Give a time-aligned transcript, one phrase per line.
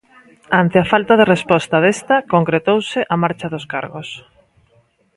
[0.61, 4.09] Ante a falta de resposta desta, concretouse a marcha dos cargos.